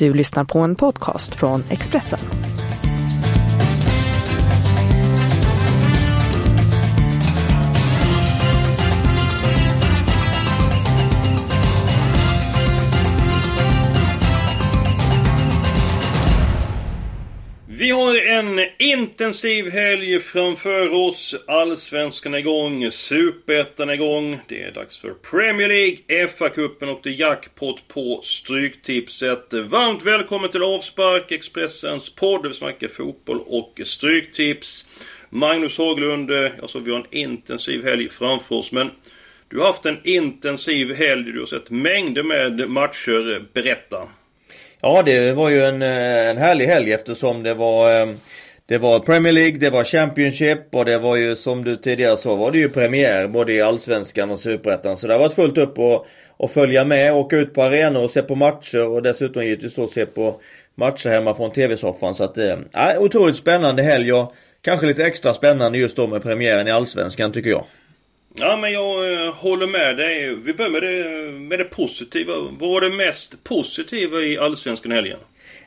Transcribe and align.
Du 0.00 0.14
lyssnar 0.14 0.44
på 0.44 0.58
en 0.58 0.74
podcast 0.74 1.34
från 1.34 1.64
Expressen. 1.70 2.18
En 18.60 18.68
intensiv 18.78 19.70
helg 19.70 20.20
framför 20.20 20.90
oss. 20.90 21.34
Allsvenskan 21.46 22.34
är 22.34 22.38
igång, 22.38 22.90
Superettan 22.90 23.88
är 23.88 23.94
igång. 23.94 24.40
Det 24.48 24.62
är 24.62 24.72
dags 24.72 24.98
för 24.98 25.14
Premier 25.30 25.68
League, 25.68 26.26
FA-cupen 26.26 26.88
och 26.88 27.00
det 27.02 27.10
jackpot 27.10 27.88
på 27.88 28.20
Stryktipset. 28.22 29.52
Varmt 29.52 30.06
välkommen 30.06 30.50
till 30.50 30.62
Avspark, 30.62 31.32
Expressens 31.32 32.14
podd 32.14 32.42
där 32.42 32.48
vi 32.48 32.54
snackar 32.54 32.88
fotboll 32.88 33.40
och 33.46 33.80
Stryktips. 33.84 34.86
Magnus 35.30 35.78
Haglund, 35.78 36.30
alltså 36.62 36.78
vi 36.78 36.90
har 36.90 36.98
en 36.98 37.06
intensiv 37.10 37.84
helg 37.84 38.08
framför 38.08 38.54
oss 38.54 38.72
men 38.72 38.90
du 39.48 39.58
har 39.58 39.66
haft 39.66 39.86
en 39.86 39.98
intensiv 40.04 40.94
helg, 40.94 41.32
du 41.32 41.38
har 41.38 41.46
sett 41.46 41.70
mängder 41.70 42.22
med 42.22 42.70
matcher. 42.70 43.44
Berätta! 43.52 44.08
Ja, 44.82 45.02
det 45.02 45.32
var 45.32 45.50
ju 45.50 45.64
en, 45.64 45.82
eh, 45.82 46.28
en 46.28 46.38
härlig 46.38 46.66
helg 46.66 46.92
eftersom 46.92 47.42
det 47.42 47.54
var 47.54 48.00
eh, 48.00 48.14
det 48.70 48.78
var 48.78 49.00
Premier 49.00 49.32
League, 49.32 49.58
det 49.58 49.70
var 49.70 49.84
Championship 49.84 50.58
och 50.74 50.84
det 50.84 50.98
var 50.98 51.16
ju 51.16 51.36
som 51.36 51.64
du 51.64 51.76
tidigare 51.76 52.16
sa 52.16 52.34
var 52.34 52.50
det 52.50 52.58
ju 52.58 52.68
premiär 52.68 53.28
både 53.28 53.52
i 53.52 53.62
Allsvenskan 53.62 54.30
och 54.30 54.38
Superettan. 54.38 54.96
Så 54.96 55.06
det 55.06 55.12
har 55.12 55.20
varit 55.20 55.32
fullt 55.32 55.58
upp 55.58 55.78
och, 55.78 56.06
och 56.36 56.50
följa 56.50 56.84
med, 56.84 57.14
åka 57.14 57.36
ut 57.36 57.54
på 57.54 57.62
arenor 57.62 58.02
och 58.02 58.10
se 58.10 58.22
på 58.22 58.34
matcher 58.34 58.86
och 58.86 59.02
dessutom 59.02 59.44
givetvis 59.44 59.74
då 59.74 59.86
se 59.86 60.06
på 60.06 60.40
matcher 60.74 61.10
hemma 61.10 61.34
från 61.34 61.52
TV-soffan. 61.52 62.14
Så 62.14 62.24
att 62.24 62.34
det 62.34 62.50
är 62.72 62.94
äh, 62.94 63.02
otroligt 63.02 63.36
spännande 63.36 63.82
helg 63.82 64.12
och 64.12 64.34
kanske 64.62 64.86
lite 64.86 65.04
extra 65.04 65.34
spännande 65.34 65.78
just 65.78 65.96
då 65.96 66.06
med 66.06 66.22
premiären 66.22 66.68
i 66.68 66.70
Allsvenskan 66.70 67.32
tycker 67.32 67.50
jag. 67.50 67.64
Ja, 68.34 68.56
men 68.56 68.72
jag 68.72 69.12
eh, 69.12 69.34
håller 69.34 69.66
med 69.66 69.96
dig. 69.96 70.34
Vi 70.34 70.54
börjar 70.54 70.70
med 70.70 70.82
det, 70.82 71.30
med 71.32 71.58
det 71.58 71.64
positiva. 71.64 72.32
Vad 72.58 72.70
var 72.70 72.80
det 72.80 72.90
mest 72.90 73.44
positiva 73.44 74.20
i 74.20 74.38
Allsvenskan 74.38 74.92
helgen? 74.92 75.18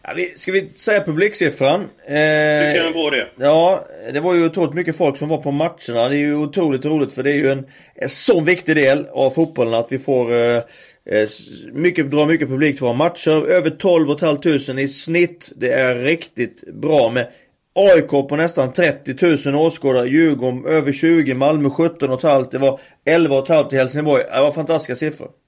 Ja, 0.08 0.14
vi, 0.16 0.34
ska 0.36 0.52
vi 0.52 0.72
säga 0.76 1.04
publiksiffran? 1.04 1.82
Eh, 1.82 1.88
Tycker 2.08 2.76
jag 2.76 2.88
är 2.88 2.94
bra 2.94 3.10
det. 3.10 3.28
Ja, 3.38 3.86
det 4.14 4.20
var 4.20 4.34
ju 4.34 4.46
otroligt 4.46 4.74
mycket 4.74 4.98
folk 4.98 5.18
som 5.18 5.30
var 5.30 5.38
på 5.38 5.52
matcherna. 5.52 6.10
Det 6.10 6.16
är 6.16 6.20
ju 6.20 6.36
otroligt 6.36 6.86
roligt 6.86 7.14
för 7.14 7.24
det 7.24 7.32
är 7.32 7.36
ju 7.36 7.52
en, 7.52 7.66
en 7.96 8.10
så 8.10 8.42
viktig 8.42 8.76
del 8.76 9.08
av 9.12 9.30
fotbollen 9.30 9.74
att 9.74 9.92
vi 9.92 10.00
får 10.00 10.34
eh, 10.34 10.58
eh 11.06 11.28
mycket, 11.74 12.12
dra 12.12 12.26
mycket 12.26 12.50
publik 12.50 12.76
till 12.76 12.86
våra 12.86 12.94
matcher. 12.94 13.50
Över 13.50 13.70
12 13.70 14.18
500 14.20 14.82
i 14.82 14.88
snitt. 14.88 15.52
Det 15.56 15.74
är 15.74 15.96
riktigt 15.96 16.74
bra 16.74 17.10
med 17.10 17.28
AIK 17.76 18.10
på 18.10 18.36
nästan 18.36 18.74
30 18.74 19.50
000 19.52 19.66
åskådare, 19.66 20.08
Djurgården 20.08 20.66
över 20.66 20.92
20, 20.92 21.34
Malmö 21.34 21.70
17 21.70 22.20
500. 22.20 22.48
Det 22.52 22.58
var 22.58 22.80
11 23.06 23.46
500 23.46 23.70
i 23.72 23.76
Helsingborg. 23.76 24.24
Det 24.24 24.42
var 24.42 24.52
fantastiska 24.52 24.96
siffror. 24.96 25.43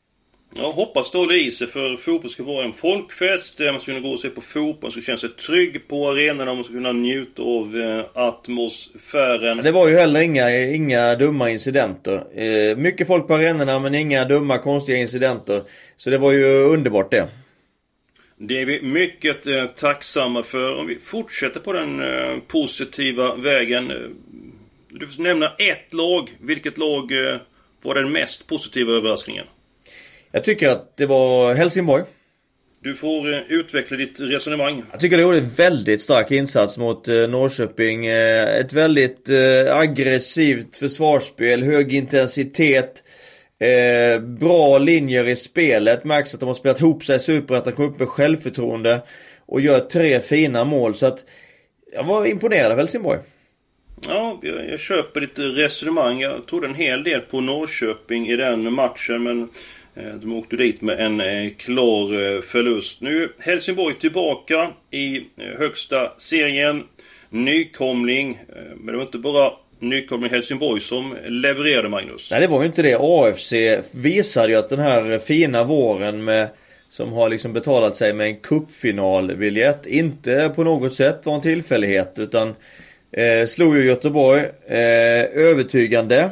Jag 0.58 0.72
hoppas 0.72 1.12
det 1.12 1.18
håller 1.18 1.48
i 1.48 1.52
sig 1.52 1.68
för 1.68 1.98
fotboll 1.98 2.32
ska 2.32 2.44
vara 2.44 2.66
en 2.66 2.74
folkfest. 2.74 3.60
Man 3.60 3.80
ska 3.80 3.86
kunna 3.86 4.00
gå 4.00 4.10
och 4.10 4.20
se 4.20 4.30
på 4.30 4.42
fotboll, 4.42 4.78
man 4.82 4.92
ska 4.92 5.02
känna 5.02 5.18
sig 5.18 5.30
trygg 5.30 5.88
på 5.88 6.10
arenorna, 6.10 6.54
man 6.54 6.64
ska 6.64 6.74
kunna 6.74 6.92
njuta 6.92 7.42
av 7.42 7.78
eh, 7.78 8.06
atmosfären. 8.14 9.58
Det 9.58 9.72
var 9.72 9.88
ju 9.90 9.96
heller 9.96 10.22
inga, 10.22 10.66
inga 10.66 11.16
dumma 11.16 11.50
incidenter. 11.50 12.42
Eh, 12.42 12.78
mycket 12.78 13.08
folk 13.08 13.28
på 13.28 13.36
arenorna 13.36 13.80
men 13.80 13.96
inga 13.96 14.26
dumma 14.26 14.58
konstiga 14.58 14.98
incidenter. 14.98 15.62
Så 15.98 16.10
det 16.10 16.18
var 16.18 16.32
ju 16.32 16.46
underbart 16.46 17.12
det. 17.12 17.30
Det 18.38 18.62
är 18.62 18.66
vi 18.66 18.82
mycket 18.82 19.48
eh, 19.48 19.66
tacksamma 19.66 20.44
för. 20.44 20.76
Om 20.76 20.88
vi 20.88 21.00
fortsätter 21.00 21.60
på 21.60 21.74
den 21.74 22.02
eh, 22.04 22.40
positiva 22.48 23.36
vägen. 23.36 23.92
Eh, 23.92 23.98
du 24.90 25.08
får 25.08 25.24
nämna 25.24 25.54
ett 25.56 25.94
lag. 25.94 26.30
Vilket 26.42 26.78
lag 26.78 27.12
eh, 27.12 27.40
var 27.82 27.96
den 27.96 28.12
mest 28.12 28.48
positiva 28.48 28.92
överraskningen? 28.92 29.46
Jag 30.36 30.44
tycker 30.44 30.70
att 30.70 30.98
det 30.98 31.06
var 31.06 31.54
Helsingborg. 31.54 32.04
Du 32.80 32.96
får 32.96 33.34
eh, 33.34 33.40
utveckla 33.50 33.98
ditt 33.98 34.20
resonemang. 34.20 34.84
Jag 34.92 35.00
tycker 35.00 35.18
det 35.18 35.24
gjorde 35.24 35.38
en 35.38 35.50
väldigt 35.50 36.02
stark 36.02 36.32
insats 36.32 36.78
mot 36.78 37.08
eh, 37.08 37.14
Norrköping. 37.14 38.06
ett 38.06 38.74
väldigt 38.74 39.30
aggressivt 39.70 40.78
försvarsspel, 40.78 41.64
hög 41.64 41.94
intensitet. 41.94 43.04
Eh, 43.60 44.22
bra 44.22 44.78
linjer 44.78 45.28
i 45.28 45.36
spelet. 45.36 46.04
Märks 46.04 46.34
att 46.34 46.40
de 46.40 46.46
har 46.46 46.54
spelat 46.54 46.80
ihop 46.80 47.04
sig 47.04 47.16
i 47.16 47.20
Superettan, 47.20 47.74
kom 47.74 47.86
upp 47.86 48.00
med 48.00 48.10
självförtroende. 48.10 49.02
Och 49.46 49.62
gör 49.62 49.80
tre 49.80 50.20
fina 50.20 50.64
mål. 50.64 50.96
Så 50.96 51.08
att 51.08 51.20
jag 51.94 52.04
var 52.04 52.26
imponerad 52.26 52.72
av 52.72 52.78
Helsingborg. 52.78 53.20
Ja, 54.08 54.40
jag, 54.42 54.70
jag 54.70 54.80
köper 54.80 55.22
ditt 55.22 55.40
resonemang. 55.40 56.22
Jag 56.22 56.48
trodde 56.48 56.68
en 56.68 56.76
hel 56.76 57.04
del 57.04 57.22
på 57.22 57.42
Norrköping 57.42 58.28
i 58.28 58.36
den 58.36 58.74
matchen. 58.74 59.24
Men 59.24 59.42
eh, 59.42 59.48
Eh, 59.96 60.14
de 60.22 60.34
åkte 60.34 60.56
dit 60.56 60.82
med 60.82 61.00
en 61.00 61.22
eh, 61.22 61.52
klar 61.58 62.36
eh, 62.36 62.42
förlust. 62.42 63.02
Nu 63.02 63.24
är 63.24 63.30
Helsingborg 63.40 63.96
tillbaka 63.96 64.72
i 64.92 65.22
högsta 65.58 66.12
serien. 66.18 66.84
Nykomling. 67.30 68.40
Men 68.76 68.86
det 68.86 68.98
var 68.98 69.04
inte 69.04 69.18
bara 69.18 69.52
nykomling 69.80 70.32
Helsingborg 70.32 70.82
som 70.82 71.16
levererade 71.28 71.90
Magnus. 71.90 72.32
Nej 72.32 72.42
det 72.42 72.48
var 72.48 72.62
ju 72.62 72.68
inte 72.68 72.82
det. 72.82 72.98
AFC 73.00 73.54
visade 73.92 74.50
ju 74.50 74.56
att 74.56 74.70
den 74.70 74.80
här 74.80 75.20
fina 75.20 75.64
våren 75.64 76.24
med 76.24 76.50
som 76.90 77.14
har 77.14 77.30
liksom 77.30 77.54
betalat 77.54 77.98
sig 77.98 78.14
med 78.14 78.28
en 78.28 78.40
cupfinalbiljett 78.40 79.86
inte 79.86 80.52
på 80.56 80.64
något 80.64 80.94
sätt 80.94 81.26
var 81.26 81.36
en 81.36 81.42
tillfällighet 81.42 82.14
utan 82.20 82.56
eh, 83.12 83.48
slog 83.48 83.78
ju 83.78 83.86
Göteborg 83.86 84.42
eh, 84.68 85.24
övertygande. 85.34 86.30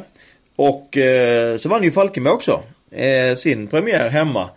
Och 0.56 0.96
eh, 0.96 1.56
så 1.56 1.68
vann 1.68 1.84
ju 1.84 1.90
Falkenberg 1.90 2.34
också 2.34 2.62
eh, 2.94 3.36
sin 3.36 3.66
premiär 3.66 4.08
hemma 4.08 4.50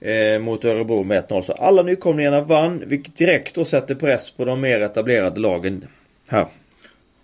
eh, 0.00 0.38
mot 0.38 0.64
Örebro 0.64 1.04
med 1.04 1.24
1-0. 1.24 1.42
Så 1.42 1.52
alla 1.52 1.82
nykomlingarna 1.82 2.40
vann 2.40 2.82
vilket 2.86 3.16
direkt 3.16 3.54
då 3.54 3.64
sätter 3.64 3.94
press 3.94 4.30
på 4.30 4.44
de 4.44 4.60
mer 4.60 4.80
etablerade 4.80 5.40
lagen 5.40 5.84
här. 6.28 6.46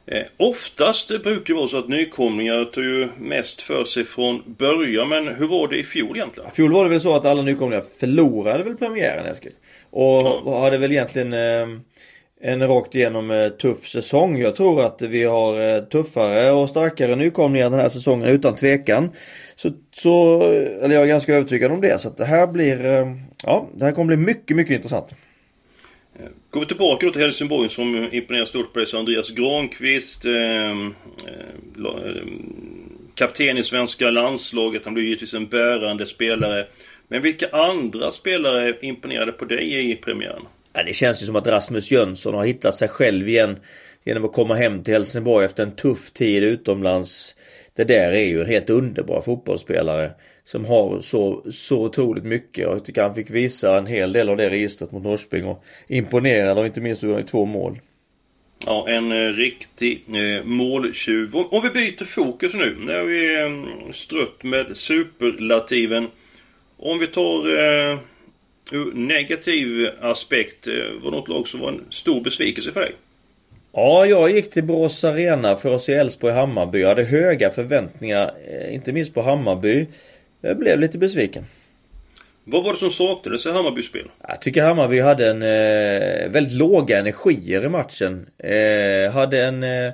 Eh, 0.07 0.23
oftast 0.37 1.09
brukar 1.09 1.55
det 1.55 1.55
vara 1.55 1.67
så 1.67 1.79
att 1.79 1.89
nykomlingar 1.89 2.65
tar 2.65 2.83
ju 2.83 3.09
mest 3.19 3.63
för 3.63 3.85
sig 3.85 4.05
från 4.05 4.43
början. 4.47 5.09
Men 5.09 5.29
hur 5.29 5.47
var 5.47 5.69
det 5.69 5.79
i 5.79 5.85
fjol 5.85 6.17
egentligen? 6.17 6.49
I 6.49 6.55
fjol 6.55 6.73
var 6.73 6.85
det 6.85 6.91
väl 6.91 7.01
så 7.01 7.17
att 7.17 7.25
alla 7.25 7.43
nykomlingar 7.43 7.85
förlorade 8.01 8.65
väl 8.65 8.77
premiären 8.77 9.27
Eskil. 9.27 9.53
Och 9.91 10.43
ja. 10.47 10.61
hade 10.65 10.79
väl 10.79 10.93
egentligen 10.93 11.33
eh, 11.33 11.81
en 12.41 12.67
rakt 12.67 12.95
igenom 12.95 13.31
eh, 13.31 13.49
tuff 13.49 13.89
säsong. 13.89 14.39
Jag 14.39 14.57
tror 14.57 14.85
att 14.85 15.03
vi 15.03 15.25
har 15.25 15.77
eh, 15.77 15.83
tuffare 15.83 16.51
och 16.51 16.69
starkare 16.69 17.17
nykomlingar 17.17 17.71
den 17.71 17.81
här 17.81 17.89
säsongen 17.89 18.29
utan 18.29 18.55
tvekan. 18.55 19.11
Så, 19.57 19.71
så 19.93 20.43
eh, 20.43 20.85
eller 20.85 20.95
jag 20.95 21.03
är 21.03 21.09
ganska 21.09 21.35
övertygad 21.35 21.73
om 21.73 21.81
det. 21.81 22.01
Så 22.01 22.09
att 22.09 22.17
det 22.17 22.25
här 22.25 22.47
blir, 22.47 23.07
ja 23.45 23.69
det 23.75 23.85
här 23.85 23.93
kommer 23.93 24.17
bli 24.17 24.27
mycket, 24.27 24.57
mycket 24.57 24.75
intressant. 24.75 25.15
Går 26.51 26.61
vi 26.61 26.67
tillbaka 26.67 27.07
då 27.07 27.13
till 27.13 27.23
Helsingborg 27.23 27.69
som 27.69 28.09
imponerar 28.13 28.45
stort 28.45 28.73
på 28.73 28.79
dig 28.79 28.89
så 28.89 28.99
Andreas 28.99 29.31
Granqvist 29.31 30.25
eh, 30.25 30.71
eh, 30.71 30.77
Kapten 33.15 33.59
i 33.59 33.63
svenska 33.63 34.11
landslaget, 34.11 34.85
han 34.85 34.95
blir 34.95 35.05
givetvis 35.05 35.35
en 35.35 35.47
bärande 35.47 36.07
spelare. 36.07 36.67
Men 37.09 37.23
vilka 37.23 37.49
andra 37.49 38.11
spelare 38.11 38.77
imponerade 38.81 39.33
på 39.33 39.45
dig 39.45 39.91
i 39.91 39.97
premiären? 39.97 40.43
Ja, 40.79 40.85
det 40.85 40.93
känns 40.93 41.23
ju 41.23 41.27
som 41.27 41.37
att 41.37 41.47
Rasmus 41.47 41.91
Jönsson 41.91 42.35
har 42.35 42.45
hittat 42.45 42.77
sig 42.77 42.89
själv 42.89 43.29
igen. 43.29 43.59
Genom 44.05 44.25
att 44.25 44.33
komma 44.33 44.55
hem 44.55 44.85
till 44.85 44.95
Helsingborg 44.95 45.47
efter 45.47 45.63
en 45.63 45.77
tuff 45.77 46.11
tid 46.11 46.43
utomlands. 46.45 47.35
Det 47.77 47.85
där 47.85 48.13
är 48.13 48.25
ju 48.25 48.41
en 48.41 48.47
helt 48.47 48.71
underbar 48.71 49.21
fotbollsspelare 49.21 50.11
som 50.45 50.65
har 50.65 51.01
så, 51.01 51.45
så 51.53 51.85
otroligt 51.85 52.25
mycket. 52.25 52.65
Jag 52.65 52.85
tycker 52.85 53.03
han 53.03 53.15
fick 53.15 53.31
visa 53.31 53.79
en 53.79 53.87
hel 53.87 54.13
del 54.13 54.29
av 54.29 54.37
det 54.37 54.51
registret 54.51 54.93
mot 54.93 55.03
Norrköping 55.03 55.45
och 55.45 55.65
imponerade 55.89 56.61
och 56.61 56.67
inte 56.67 56.81
minst 56.81 57.03
gjorde 57.03 57.15
han 57.15 57.27
två 57.27 57.45
mål. 57.45 57.79
Ja, 58.67 58.89
en 58.89 59.13
eh, 59.13 59.33
riktig 59.33 60.05
eh, 60.09 60.45
måltjuv. 60.45 61.37
Om 61.37 61.63
vi 61.63 61.71
byter 61.71 62.05
fokus 62.05 62.55
nu. 62.55 62.77
När 62.81 63.03
vi 63.03 63.41
eh, 63.41 63.93
strött 63.93 64.43
med 64.43 64.77
superlativen. 64.77 66.09
Om 66.77 66.99
vi 66.99 67.07
tar 67.07 67.57
eh, 67.57 67.99
ur 68.73 68.93
negativ 68.93 69.89
aspekt. 70.01 70.67
Eh, 70.67 70.75
var 71.03 71.11
något 71.11 71.29
lag 71.29 71.49
som 71.49 71.61
var 71.61 71.69
en 71.69 71.85
stor 71.91 72.21
besvikelse 72.21 72.73
för 72.73 72.81
dig? 72.81 72.93
Ja, 73.73 74.07
jag 74.07 74.31
gick 74.31 74.51
till 74.51 74.65
Borås 74.65 75.05
Arena 75.05 75.57
för 75.57 75.75
att 75.75 75.83
se 75.83 75.95
Elfsborg-Hammarby. 75.95 76.79
Jag 76.79 76.89
hade 76.89 77.05
höga 77.05 77.51
förväntningar, 77.51 78.35
eh, 78.49 78.75
inte 78.75 78.93
minst 78.93 79.15
på 79.15 79.23
Hammarby. 79.23 79.87
Jag 80.41 80.59
blev 80.59 80.81
lite 80.81 80.99
besviken. 80.99 81.45
Vad 82.51 82.65
var 82.65 82.73
det 82.73 82.79
som 82.79 82.91
saknades 82.91 83.47
i 83.47 83.51
Hammarbys 83.51 83.87
spel? 83.87 84.11
Jag 84.29 84.41
tycker 84.41 84.63
Hammarby 84.63 85.01
hade 85.01 85.31
en 85.31 85.43
eh, 85.43 86.31
väldigt 86.31 86.59
låga 86.59 86.99
energier 86.99 87.65
i 87.65 87.69
matchen. 87.69 88.27
Eh, 88.39 89.13
hade 89.13 89.45
en, 89.45 89.63
eh, 89.63 89.93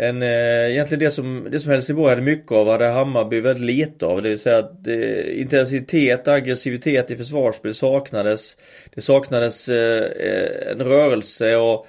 en, 0.00 0.22
eh, 0.22 0.70
egentligen 0.70 1.04
det 1.04 1.10
som, 1.10 1.46
det 1.50 1.60
som 1.60 1.72
Helsingborg 1.72 2.08
hade 2.08 2.22
mycket 2.22 2.52
av 2.52 2.68
hade 2.68 2.86
Hammarby 2.86 3.40
väldigt 3.40 3.64
lite 3.64 4.06
av. 4.06 4.22
Det 4.22 4.28
vill 4.28 4.38
säga 4.38 4.58
att 4.58 4.86
eh, 4.86 5.40
intensitet, 5.40 6.28
aggressivitet 6.28 7.10
i 7.10 7.16
försvarsspel 7.16 7.74
saknades. 7.74 8.56
Det 8.94 9.00
saknades 9.00 9.68
eh, 9.68 10.04
eh 10.04 10.72
en 10.72 10.82
rörelse 10.82 11.56
och, 11.56 11.86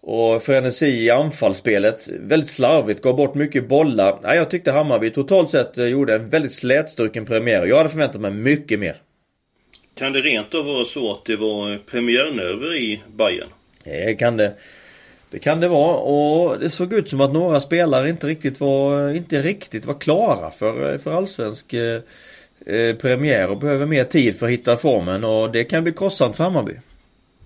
och 0.00 0.42
frenesi 0.42 0.86
i 0.86 1.10
anfallsspelet. 1.10 2.08
Väldigt 2.08 2.50
slarvigt, 2.50 3.02
gav 3.02 3.16
bort 3.16 3.34
mycket 3.34 3.68
bollar. 3.68 4.18
Ja, 4.22 4.34
jag 4.34 4.50
tyckte 4.50 4.72
Hammarby 4.72 5.10
totalt 5.10 5.50
sett 5.50 5.78
eh, 5.78 5.86
gjorde 5.86 6.14
en 6.14 6.28
väldigt 6.28 6.52
slätstruken 6.52 7.26
premiär. 7.26 7.66
Jag 7.66 7.76
hade 7.76 7.88
förväntat 7.88 8.20
mig 8.20 8.30
mycket 8.30 8.78
mer. 8.78 8.96
Kan 9.94 10.12
det 10.12 10.20
rent 10.20 10.54
av 10.54 10.64
vara 10.64 10.84
så 10.84 11.12
att 11.12 11.24
det 11.24 11.36
var 11.36 11.78
premiärnerver 11.90 12.76
i 12.76 13.02
Bayern? 13.16 13.48
Det 13.84 14.14
kan 14.14 14.36
det. 14.36 14.54
Det 15.30 15.38
kan 15.38 15.60
det 15.60 15.68
vara 15.68 15.96
och 15.96 16.58
det 16.58 16.70
såg 16.70 16.92
ut 16.92 17.08
som 17.08 17.20
att 17.20 17.32
några 17.32 17.60
spelare 17.60 18.10
inte 18.10 18.26
riktigt 18.26 18.60
var, 18.60 19.10
inte 19.10 19.42
riktigt 19.42 19.86
var 19.86 19.94
klara 19.94 20.50
för, 20.50 20.98
för 20.98 21.12
allsvensk 21.12 21.72
eh, 21.72 22.00
eh, 22.66 22.96
premiär 22.96 23.50
och 23.50 23.58
behöver 23.58 23.86
mer 23.86 24.04
tid 24.04 24.38
för 24.38 24.46
att 24.46 24.52
hitta 24.52 24.76
formen 24.76 25.24
och 25.24 25.52
det 25.52 25.64
kan 25.64 25.82
bli 25.82 25.92
kostsamt 25.92 26.36
för 26.36 26.44
Hammarby. 26.44 26.72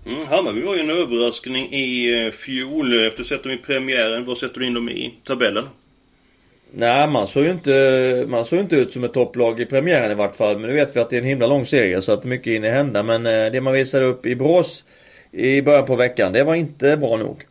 Mm, 0.05 0.27
Hammarby 0.27 0.61
var 0.61 0.75
ju 0.75 0.81
en 0.81 0.89
överraskning 0.89 1.73
i 1.73 2.23
eh, 2.25 2.31
fjol. 2.31 3.07
Efter 3.07 3.21
att 3.21 3.27
sett 3.27 3.43
dem 3.43 3.51
i 3.51 3.57
premiären, 3.57 4.25
vad 4.25 4.37
sätter 4.37 4.59
du 4.59 4.67
in 4.67 4.73
dem 4.73 4.89
i 4.89 5.13
tabellen? 5.23 5.63
Nej, 6.75 7.07
man 7.07 7.27
såg 7.27 7.43
ju 7.43 7.51
inte, 7.51 8.25
man 8.27 8.45
såg 8.45 8.59
inte 8.59 8.75
ut 8.75 8.91
som 8.91 9.03
ett 9.03 9.13
topplag 9.13 9.59
i 9.59 9.65
premiären 9.65 10.11
i 10.11 10.15
vart 10.15 10.35
fall. 10.35 10.57
Men 10.57 10.69
nu 10.69 10.75
vet 10.75 10.95
vi 10.95 10.99
att 10.99 11.09
det 11.09 11.15
är 11.15 11.21
en 11.21 11.27
himla 11.27 11.47
lång 11.47 11.65
serie 11.65 12.01
så 12.01 12.11
att 12.11 12.23
mycket 12.23 12.53
hinner 12.53 12.71
hända. 12.71 13.03
Men 13.03 13.23
det 13.23 13.61
man 13.61 13.73
visade 13.73 14.05
upp 14.05 14.25
i 14.25 14.35
Brås 14.35 14.83
i 15.31 15.61
början 15.61 15.85
på 15.85 15.95
veckan, 15.95 16.33
det 16.33 16.43
var 16.43 16.55
inte 16.55 16.97
bra 16.97 17.17
nog. 17.17 17.43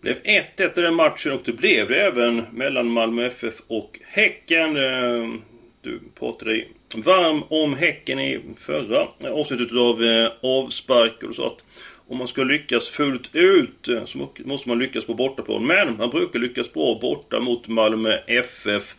Blev 0.00 0.16
1-1 0.22 0.78
i 0.78 0.82
den 0.82 0.94
matchen 0.94 1.32
och 1.32 1.40
det 1.44 1.52
blev 1.52 1.88
det 1.88 2.00
även 2.00 2.36
mellan 2.52 2.90
Malmö 2.90 3.26
FF 3.26 3.54
och 3.66 4.00
Häcken. 4.06 4.76
Eh, 4.76 5.34
du 5.82 6.00
pratade 6.18 6.50
dig 6.50 6.72
varm 6.94 7.42
om 7.48 7.74
Häcken 7.74 8.18
i 8.18 8.40
förra 8.56 9.08
avsnittet 9.32 9.72
av 9.72 10.04
eh, 10.04 10.32
avspark 10.42 11.22
och 11.22 11.28
du 11.28 11.34
sa 11.34 11.46
att 11.46 11.64
om 12.08 12.18
man 12.18 12.26
ska 12.26 12.42
lyckas 12.42 12.88
fullt 12.88 13.30
ut 13.32 13.88
eh, 13.88 14.04
så 14.04 14.28
måste 14.44 14.68
man 14.68 14.78
lyckas 14.78 15.04
på 15.04 15.14
bortaplan. 15.14 15.66
Men 15.66 15.96
man 15.96 16.10
brukar 16.10 16.38
lyckas 16.38 16.72
bra 16.72 16.98
borta 17.02 17.40
mot 17.40 17.68
Malmö 17.68 18.18
FF. 18.26 18.94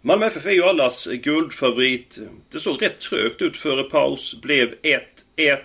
Malmö 0.00 0.26
FF 0.26 0.46
är 0.46 0.50
ju 0.50 0.62
allas 0.62 1.06
guldfavorit. 1.06 2.18
Det 2.52 2.60
såg 2.60 2.82
rätt 2.82 3.00
trögt 3.00 3.42
ut 3.42 3.56
före 3.56 3.82
paus. 3.82 4.40
Blev 4.42 4.74
1-1. 5.36 5.58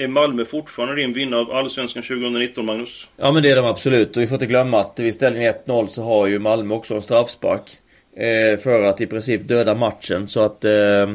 Är 0.00 0.08
Malmö 0.08 0.44
fortfarande 0.44 0.94
din 0.94 1.12
vinnare 1.12 1.40
av 1.40 1.50
Allsvenskan 1.50 2.02
2019, 2.02 2.66
Magnus? 2.66 3.08
Ja 3.16 3.32
men 3.32 3.42
det 3.42 3.50
är 3.50 3.56
de 3.56 3.64
absolut. 3.64 4.16
Och 4.16 4.22
vi 4.22 4.26
får 4.26 4.34
inte 4.34 4.46
glömma 4.46 4.80
att 4.80 4.98
vid 4.98 5.14
ställning 5.14 5.42
1-0 5.42 5.86
så 5.86 6.02
har 6.02 6.26
ju 6.26 6.38
Malmö 6.38 6.74
också 6.74 6.94
en 6.94 7.02
straffspark. 7.02 7.78
Eh, 8.16 8.58
för 8.58 8.82
att 8.82 9.00
i 9.00 9.06
princip 9.06 9.48
döda 9.48 9.74
matchen. 9.74 10.28
Så 10.28 10.40
att... 10.42 10.64
Eh, 10.64 11.06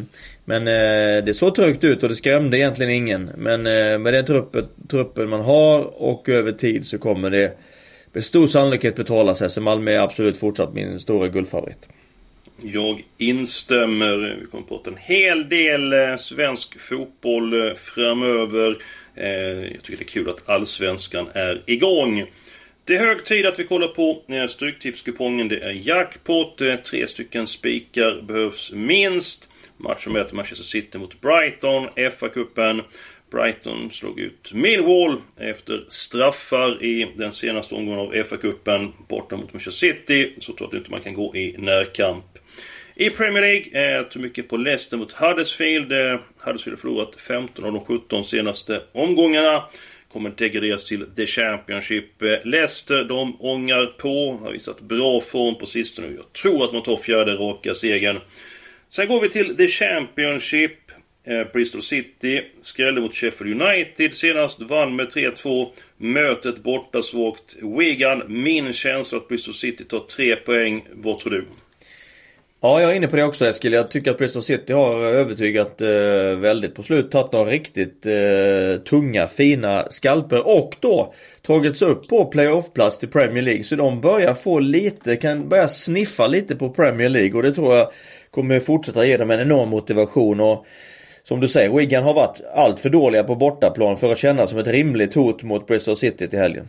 men 0.46 0.68
eh, 0.68 1.26
det 1.26 1.36
såg 1.36 1.56
trögt 1.56 1.84
ut 1.84 2.04
och 2.04 2.10
det 2.10 2.16
skrämde 2.16 2.58
egentligen 2.58 2.92
ingen. 2.92 3.32
Men 3.38 3.68
eh, 3.68 3.98
med 3.98 4.14
den 4.14 4.26
truppen, 4.26 4.68
truppen 4.90 5.30
man 5.30 5.42
har 5.42 6.02
och 6.02 6.30
över 6.30 6.52
tid 6.52 6.88
så 6.88 6.98
kommer 6.98 7.30
det 7.30 7.58
med 8.14 8.24
stor 8.24 8.48
sannolikhet 8.48 8.96
betala 8.96 9.36
sig. 9.36 9.50
Så 9.50 9.62
Malmö 9.62 9.92
är 9.92 10.00
absolut 10.00 10.38
fortsatt 10.38 10.74
min 10.74 11.00
stora 11.00 11.28
guldfavorit. 11.28 11.88
Jag 12.66 13.04
instämmer. 13.18 14.38
Vi 14.42 14.46
kommer 14.46 14.64
att 14.64 14.70
prata 14.70 14.90
en 14.90 14.98
hel 14.98 15.50
del 15.50 15.94
eh, 15.94 16.16
svensk 16.18 16.80
fotboll 16.80 17.68
eh, 17.68 17.76
framöver. 17.76 18.78
Eh, 19.16 19.28
jag 19.72 19.84
tycker 19.84 19.98
det 19.98 20.04
är 20.04 20.14
kul 20.14 20.30
att 20.30 20.50
Allsvenskan 20.50 21.28
är 21.34 21.64
igång. 21.66 22.26
Det 22.86 22.96
är 22.96 23.00
hög 23.00 23.26
tid 23.26 23.46
att 23.46 23.60
vi 23.60 23.64
kollar 23.64 23.88
på 23.88 24.22
Stryktipskupongen. 24.50 25.48
Det 25.48 25.60
är 25.60 25.72
jackpot. 25.72 26.58
Tre 26.84 27.08
stycken 27.08 27.48
spikar 27.48 28.22
behövs 28.22 28.72
minst. 28.74 29.50
Matchen 29.78 30.14
möter 30.14 30.36
Manchester 30.36 30.66
City 30.66 30.98
mot 30.98 31.22
Brighton, 31.22 31.88
FA-cupen. 31.96 32.82
Brighton 33.34 33.92
slog 33.92 34.20
ut 34.20 34.54
Millwall 34.54 35.22
efter 35.38 35.86
straffar 35.90 36.84
i 36.84 37.14
den 37.18 37.32
senaste 37.32 37.76
omgången 37.76 38.00
av 38.00 38.14
FA-cupen 38.14 38.92
borta 39.08 39.38
mot 39.38 39.54
Manchester 39.54 39.88
City. 39.88 40.36
Så 40.38 40.54
tror 40.54 40.70
jag 40.72 40.80
inte 40.80 40.92
man 40.92 41.02
kan 41.02 41.14
gå 41.14 41.36
i 41.36 41.56
närkamp. 41.58 42.26
I 42.96 43.10
Premier 43.10 43.42
League 43.42 43.98
eh, 43.98 44.04
tog 44.04 44.22
mycket 44.22 44.50
på 44.50 44.58
Leicester 44.58 44.98
mot 44.98 45.12
Huddersfield. 45.12 45.92
Eh, 45.92 46.20
Huddersfield 46.38 46.78
har 46.78 46.82
förlorat 46.82 47.16
15 47.16 47.66
av 47.66 47.74
de 47.74 47.86
17 47.86 48.24
senaste 48.24 48.82
omgångarna. 48.92 49.64
Kommer 50.12 50.30
degraderas 50.30 50.86
till 50.86 51.06
The 51.16 51.26
Championship. 51.26 52.22
Eh, 52.22 52.46
Leicester, 52.46 53.04
de 53.04 53.42
ångar 53.42 53.86
på. 53.86 54.40
Har 54.44 54.52
visat 54.52 54.82
bra 54.82 55.22
form 55.22 55.56
på 55.56 55.66
sistone. 55.66 56.08
Jag 56.08 56.34
tror 56.34 56.66
att 56.66 56.74
man 56.74 56.84
tar 56.84 56.98
fjärde 56.98 57.36
raka 57.36 57.74
segern. 57.74 58.20
Sen 58.90 59.08
går 59.08 59.22
vi 59.22 59.30
till 59.30 59.58
The 59.58 59.68
Championship. 59.68 60.83
Eh, 61.26 61.52
Bristol 61.54 61.82
City 61.82 62.42
skrällde 62.62 63.02
mot 63.02 63.16
Sheffield 63.16 63.62
United 63.62 64.16
senast, 64.16 64.62
vann 64.62 64.96
med 64.96 65.08
3-2. 65.08 65.68
Mötet 65.98 66.64
borta 66.64 67.02
svagt. 67.02 67.56
Wigan, 67.78 68.24
min 68.28 68.74
känsla 68.74 69.18
att 69.18 69.28
Bristol 69.28 69.54
City 69.54 69.84
tar 69.84 70.00
3 70.00 70.36
poäng. 70.36 70.88
Vad 70.94 71.20
tror 71.20 71.32
du? 71.32 71.46
Ja, 72.62 72.82
jag 72.82 72.92
är 72.92 72.96
inne 72.96 73.08
på 73.08 73.16
det 73.16 73.24
också 73.24 73.46
Eskil. 73.46 73.74
Jag 73.74 73.92
tycker 73.92 74.12
att 74.12 74.18
Bristol 74.18 74.44
City 74.44 74.74
har 74.74 75.06
övertygat 75.06 75.82
eh, 75.82 75.88
väldigt 76.40 76.76
på 76.76 76.84
slut. 76.84 77.12
Tagit 77.12 77.32
några 77.32 77.52
riktigt 77.52 78.06
eh, 78.06 78.84
tunga, 78.84 79.28
fina 79.28 79.88
skalper 79.90 80.48
och 80.48 80.76
då 80.80 81.14
tagits 81.42 81.82
upp 81.82 82.08
på 82.08 82.26
playoff-plats 82.26 83.00
till 83.00 83.10
Premier 83.10 83.44
League. 83.44 83.64
Så 83.64 83.76
de 83.76 84.02
börjar 84.02 84.34
få 84.34 84.60
lite, 84.60 85.16
kan 85.16 85.50
börja 85.50 85.68
sniffa 85.68 86.28
lite 86.28 86.56
på 86.56 86.70
Premier 86.70 87.10
League 87.10 87.34
och 87.34 87.44
det 87.44 87.54
tror 87.54 87.76
jag 87.76 87.92
kommer 88.32 88.60
fortsätta 88.60 89.06
ge 89.06 89.18
dem 89.18 89.32
en 89.32 89.40
enorm 89.40 89.70
motivation. 89.70 90.40
Och 90.40 90.66
som 91.24 91.40
du 91.40 91.48
säger, 91.48 91.70
Wigan 91.70 92.04
har 92.04 92.14
varit 92.14 92.42
allt 92.56 92.80
för 92.80 92.90
dåliga 92.90 93.24
på 93.24 93.36
bortaplan 93.36 93.98
för 93.98 94.12
att 94.12 94.20
kännas 94.20 94.50
som 94.50 94.60
ett 94.60 94.68
rimligt 94.68 95.14
hot 95.14 95.44
mot 95.44 95.68
Bristol 95.68 95.96
City 95.96 96.28
till 96.28 96.40
helgen. 96.40 96.68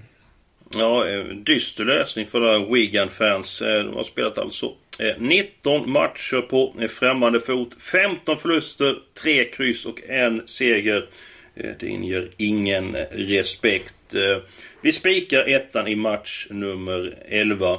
Ja, 0.76 1.08
eh, 1.08 1.24
dyster 1.24 1.84
läsning 1.84 2.26
för 2.26 2.72
Wigan-fans. 2.74 3.62
Eh, 3.62 3.84
de 3.84 3.94
har 3.94 4.02
spelat 4.02 4.38
alltså 4.38 4.72
eh, 5.00 5.14
19 5.18 5.90
matcher 5.90 6.40
på 6.40 6.74
främmande 6.90 7.40
fot. 7.40 7.68
15 7.92 8.36
förluster, 8.36 8.96
3 9.22 9.44
kryss 9.44 9.86
och 9.86 10.00
en 10.08 10.42
seger. 10.46 11.06
Det 11.80 11.86
inger 11.86 12.28
ingen 12.36 12.96
respekt. 13.10 14.14
Vi 14.80 14.92
spikar 14.92 15.48
ettan 15.48 15.88
i 15.88 15.94
match 15.94 16.46
nummer 16.50 17.14
11. 17.28 17.78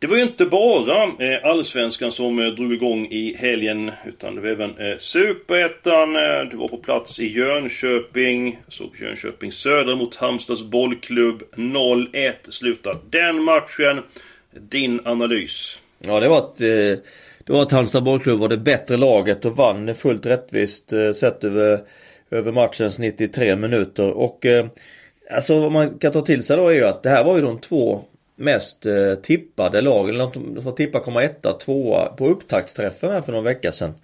Det 0.00 0.06
var 0.06 0.16
ju 0.16 0.22
inte 0.22 0.46
bara 0.46 1.02
eh, 1.02 1.44
Allsvenskan 1.44 2.10
som 2.10 2.38
eh, 2.38 2.46
drog 2.46 2.72
igång 2.72 3.06
i 3.06 3.36
helgen 3.38 3.90
utan 4.06 4.34
det 4.34 4.40
var 4.40 4.48
även 4.48 4.78
eh, 4.78 4.96
Superettan. 4.98 6.12
Du 6.50 6.56
var 6.56 6.68
på 6.68 6.76
plats 6.76 7.20
i 7.20 7.32
Jönköping. 7.32 8.58
Såg 8.68 8.90
Jönköping 9.00 9.52
Södra 9.52 9.96
mot 9.96 10.16
Halmstads 10.16 10.62
bollklubb. 10.62 11.42
0-1 11.52 12.32
slutar 12.48 12.96
den 13.10 13.42
matchen. 13.42 14.02
Din 14.50 15.00
analys? 15.04 15.80
Ja 15.98 16.20
det 16.20 16.28
var 16.28 16.38
att 16.38 16.58
det 16.58 17.02
var 17.46 17.62
att 17.62 17.72
Halmstad 17.72 18.04
bollklubb 18.04 18.40
var 18.40 18.48
det 18.48 18.58
bättre 18.58 18.96
laget 18.96 19.44
och 19.44 19.56
vann 19.56 19.94
fullt 19.94 20.26
rättvist 20.26 20.92
sett 21.16 21.44
över, 21.44 21.80
över 22.30 22.52
matchens 22.52 22.98
93 22.98 23.56
minuter. 23.56 24.10
Och 24.10 24.46
alltså 25.30 25.60
vad 25.60 25.72
man 25.72 25.98
kan 25.98 26.12
ta 26.12 26.22
till 26.22 26.44
sig 26.44 26.56
då 26.56 26.68
är 26.68 26.74
ju 26.74 26.84
att 26.84 27.02
det 27.02 27.10
här 27.10 27.24
var 27.24 27.36
ju 27.36 27.42
de 27.42 27.58
två 27.58 28.04
mest 28.40 28.86
eh, 28.86 29.14
tippade 29.14 29.80
lag. 29.80 30.08
Eller 30.08 30.30
de 30.54 30.62
får 30.62 30.72
tippa 30.72 31.00
komma 31.00 31.22
etta, 31.22 31.52
tvåa 31.52 32.06
på 32.06 32.26
upptaktsträffen 32.26 33.10
här 33.10 33.20
för 33.20 33.32
någon 33.32 33.44
vecka 33.44 33.72
sedan. 33.72 33.94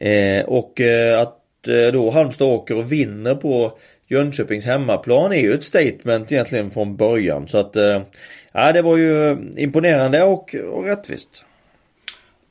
Eh, 0.00 0.44
och 0.44 0.80
eh, 0.80 1.20
att 1.20 1.68
eh, 1.68 1.92
då 1.92 2.10
Halmstad 2.10 2.48
åker 2.48 2.76
och 2.76 2.92
vinner 2.92 3.34
på 3.34 3.78
Jönköpings 4.06 4.64
hemmaplan 4.64 5.32
är 5.32 5.40
ju 5.40 5.54
ett 5.54 5.64
statement 5.64 6.32
egentligen 6.32 6.70
från 6.70 6.96
början. 6.96 7.48
Så 7.48 7.58
att 7.58 7.76
eh, 7.76 8.02
ja, 8.52 8.72
det 8.72 8.82
var 8.82 8.96
ju 8.96 9.36
imponerande 9.56 10.22
och, 10.22 10.54
och 10.54 10.84
rättvist. 10.84 11.44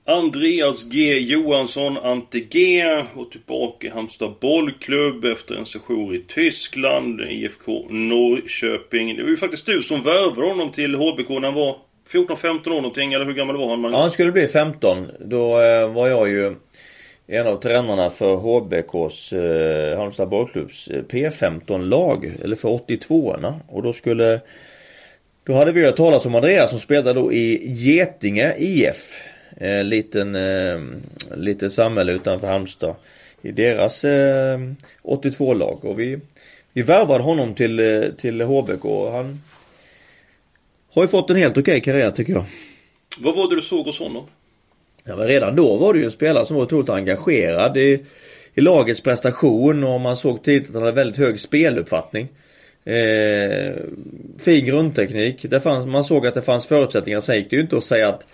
Andreas 0.10 0.84
G 0.84 1.20
Johansson, 1.20 1.98
Ante 1.98 2.40
G, 2.40 2.84
och 3.16 3.32
tillbaka 3.32 3.88
i 3.88 3.90
Halmstad 3.90 4.36
bollklubb 4.42 5.26
efter 5.26 5.56
en 5.56 5.66
session 5.66 6.16
i 6.16 6.24
Tyskland, 6.28 7.22
IFK 7.22 7.86
Norrköping. 7.90 9.16
Det 9.16 9.24
var 9.24 9.30
ju 9.30 9.38
faktiskt 9.38 9.66
du 9.66 9.84
som 9.84 10.04
värvade 10.04 10.48
honom 10.48 10.72
till 10.72 10.96
HBK 10.96 11.30
när 11.30 11.42
han 11.42 11.54
var 11.54 11.78
14-15 12.12 12.70
år 12.70 12.76
någonting, 12.76 13.14
eller 13.14 13.26
hur 13.26 13.34
gammal 13.34 13.58
var 13.58 13.70
han? 13.70 13.82
Magnus? 13.82 13.98
Ja, 13.98 14.02
han 14.02 14.12
skulle 14.12 14.32
bli 14.32 14.48
15. 14.48 15.08
Då 15.20 15.62
eh, 15.62 15.94
var 15.94 16.08
jag 16.08 16.30
ju 16.30 16.56
en 17.28 17.48
av 17.48 17.56
tränarna 17.56 18.10
för 18.10 18.36
HBKs 18.36 19.34
eh, 19.34 19.98
Halmstad 19.98 20.30
bollklubbs 20.30 20.88
eh, 20.88 21.04
P15-lag, 21.04 22.34
eller 22.44 22.56
för 22.56 22.70
82orna. 22.70 23.60
Och 23.68 23.84
då 23.84 23.94
skulle... 23.94 24.40
Då 25.44 25.54
hade 25.54 25.72
vi 25.72 25.86
hört 25.86 25.96
talas 25.96 26.26
om 26.26 26.36
Andreas 26.36 26.70
som 26.70 26.80
spelade 26.80 27.14
då 27.14 27.34
i 27.34 27.72
Getinge 27.72 28.56
IF 28.58 29.14
eh, 29.60 29.84
liten, 29.84 30.36
eh, 30.36 30.80
litet 31.36 31.74
samhälle 31.74 32.12
utanför 32.12 32.48
Halmstad. 32.48 32.96
I 33.42 33.52
deras 33.52 34.06
eh, 34.06 34.60
82-lag 35.04 35.86
och 35.86 36.00
vi, 36.00 36.20
vi 36.74 36.82
värvade 36.82 37.24
honom 37.24 37.54
till, 37.54 37.80
eh, 37.80 38.10
till 38.18 38.42
HBK 38.42 38.86
och 38.86 39.12
han 39.12 39.42
har 40.94 41.02
ju 41.02 41.08
fått 41.08 41.30
en 41.30 41.36
helt 41.36 41.58
okej 41.58 41.62
okay 41.62 41.82
karriär 41.82 42.12
tycker 42.12 42.34
jag. 42.34 42.46
Vad 43.18 43.36
var 43.36 43.50
det 43.50 43.56
du 43.56 43.62
såg 43.62 43.86
hos 43.86 44.00
honom? 44.00 44.26
Ja, 45.04 45.16
men 45.16 45.28
redan 45.28 45.56
då 45.56 45.78
var 45.78 45.94
det 45.94 46.00
ju 46.00 46.06
en 46.06 46.12
spelare 46.12 46.46
som 46.46 46.56
var 46.56 46.64
otroligt 46.64 46.90
engagerad 46.90 47.78
i, 47.78 48.06
i 48.54 48.62
lagets 48.62 49.02
prestation 49.02 49.84
och 49.84 50.02
man 50.02 50.18
såg 50.18 50.44
tidigt 50.44 50.68
att 50.70 50.74
han 50.74 50.84
hade 50.84 50.96
väldigt 50.96 51.18
hög 51.18 51.40
speluppfattning. 51.40 52.28
Eh, 52.86 53.74
fin 54.40 54.66
grundteknik. 54.66 55.46
Det 55.50 55.62
fanns, 55.62 55.86
man 55.86 56.04
såg 56.04 56.28
att 56.28 56.34
det 56.34 56.42
fanns 56.42 56.68
förutsättningar. 56.68 57.22
Sen 57.22 57.36
gick 57.36 57.50
det 57.50 57.56
ju 57.56 57.62
inte 57.62 57.78
att 57.78 57.84
säga 57.84 58.10
att 58.10 58.26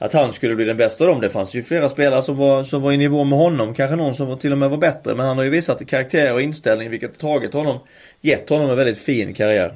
att 0.00 0.12
han 0.12 0.32
skulle 0.32 0.54
bli 0.56 0.64
den 0.64 0.76
bästa 0.76 1.04
av 1.04 1.10
dem. 1.10 1.20
Det 1.20 1.30
fanns 1.30 1.54
ju 1.54 1.62
flera 1.62 1.88
spelare 1.88 2.22
som 2.22 2.36
var, 2.36 2.64
som 2.64 2.82
var 2.82 2.92
i 2.92 2.96
nivå 2.96 3.24
med 3.24 3.38
honom. 3.38 3.74
Kanske 3.74 3.96
någon 3.96 4.14
som 4.14 4.38
till 4.38 4.52
och 4.52 4.58
med 4.58 4.70
var 4.70 4.76
bättre. 4.76 5.14
Men 5.14 5.26
han 5.26 5.36
har 5.36 5.44
ju 5.44 5.50
visat 5.50 5.86
karaktär 5.86 6.34
och 6.34 6.42
inställning 6.42 6.90
vilket 6.90 7.18
tagit 7.18 7.52
honom, 7.52 7.78
gett 8.20 8.48
honom 8.48 8.70
en 8.70 8.76
väldigt 8.76 8.98
fin 8.98 9.34
karriär. 9.34 9.74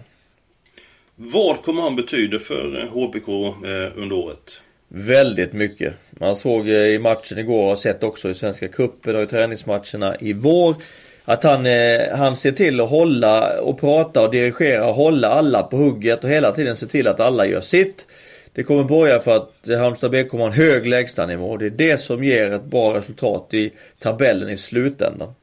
Vad 1.16 1.62
kommer 1.62 1.82
han 1.82 1.96
betyda 1.96 2.38
för 2.38 2.88
HBK 2.90 3.28
eh, 3.28 4.02
under 4.02 4.16
året? 4.16 4.62
Väldigt 4.88 5.52
mycket. 5.52 5.94
Man 6.10 6.36
såg 6.36 6.68
eh, 6.68 6.74
i 6.74 6.98
matchen 6.98 7.38
igår 7.38 7.70
och 7.70 7.78
sett 7.78 8.02
också 8.02 8.30
i 8.30 8.34
Svenska 8.34 8.68
Cupen 8.68 9.16
och 9.16 9.22
i 9.22 9.26
träningsmatcherna 9.26 10.16
i 10.20 10.32
vår. 10.32 10.74
Att 11.24 11.44
han, 11.44 11.66
eh, 11.66 12.16
han 12.16 12.36
ser 12.36 12.52
till 12.52 12.80
att 12.80 12.90
hålla 12.90 13.60
och 13.60 13.80
prata 13.80 14.22
och 14.22 14.30
dirigera 14.30 14.88
och 14.88 14.94
hålla 14.94 15.28
alla 15.28 15.62
på 15.62 15.76
hugget 15.76 16.24
och 16.24 16.30
hela 16.30 16.52
tiden 16.52 16.76
se 16.76 16.86
till 16.86 17.08
att 17.08 17.20
alla 17.20 17.46
gör 17.46 17.60
sitt. 17.60 18.06
Det 18.54 18.62
kommer 18.62 18.84
borga 18.84 19.20
för 19.20 19.37
att 19.37 19.78
Halmstad 19.78 20.11
BK 20.11 20.32
har 20.32 20.46
en 20.46 20.52
hög 20.52 20.87
lägstanivå. 20.87 21.56
Det 21.56 21.66
är 21.66 21.70
det 21.70 21.99
som 21.99 22.25
ger 22.25 22.50
ett 22.50 22.64
bra 22.64 22.94
resultat 22.94 23.54
i 23.54 23.73
tabellen 23.99 24.50
i 24.50 24.56
slutändan. 24.56 25.34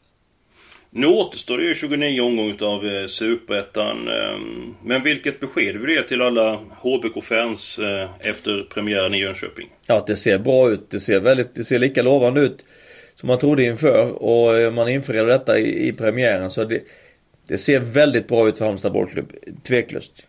Nu 0.89 1.07
återstår 1.07 1.57
det 1.57 1.63
ju 1.63 1.75
29 1.75 2.21
omgångar 2.21 2.63
av 2.63 2.87
eh, 2.87 3.07
Superettan. 3.07 4.07
Ehm, 4.07 4.75
men 4.83 5.03
vilket 5.03 5.39
besked 5.39 5.77
vill 5.77 5.87
du 5.87 5.95
ge 5.95 6.01
till 6.01 6.21
alla 6.21 6.59
HBK-fans 6.81 7.79
eh, 7.79 8.09
efter 8.19 8.67
premiären 8.73 9.13
i 9.13 9.19
Jönköping? 9.19 9.69
Ja, 9.87 10.03
det 10.07 10.15
ser 10.15 10.39
bra 10.39 10.69
ut. 10.69 10.89
Det 10.89 10.99
ser 10.99 11.19
väldigt, 11.19 11.55
det 11.55 11.63
ser 11.63 11.79
lika 11.79 12.03
lovande 12.03 12.41
ut 12.41 12.65
som 13.15 13.27
man 13.27 13.39
trodde 13.39 13.63
inför. 13.63 14.23
Och 14.23 14.57
eh, 14.57 14.71
man 14.71 14.89
införde 14.89 15.25
detta 15.25 15.59
i, 15.59 15.87
i 15.87 15.93
premiären. 15.93 16.49
Så 16.49 16.63
det, 16.63 16.81
det 17.47 17.57
ser 17.57 17.79
väldigt 17.79 18.27
bra 18.27 18.47
ut 18.47 18.57
för 18.57 18.65
Halmstad 18.65 18.91
bollklubb. 18.91 19.31
Tveklöst. 19.63 20.25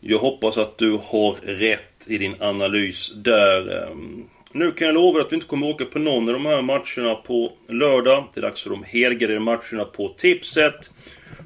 Jag 0.00 0.18
hoppas 0.18 0.58
att 0.58 0.78
du 0.78 0.90
har 0.90 1.32
rätt 1.42 2.06
i 2.06 2.18
din 2.18 2.34
analys 2.40 3.12
där. 3.14 3.82
Ehm, 3.82 4.24
nu 4.52 4.70
kan 4.70 4.86
jag 4.86 4.94
lova 4.94 5.20
att 5.20 5.32
vi 5.32 5.34
inte 5.34 5.46
kommer 5.46 5.68
åka 5.68 5.84
på 5.84 5.98
någon 5.98 6.28
av 6.28 6.32
de 6.32 6.46
här 6.46 6.62
matcherna 6.62 7.14
på 7.14 7.52
lördag. 7.68 8.28
Det 8.34 8.40
är 8.40 8.42
dags 8.42 8.62
för 8.62 8.70
de 8.70 8.84
helgade 8.84 9.40
matcherna 9.40 9.84
på 9.84 10.08
tipset. 10.08 10.90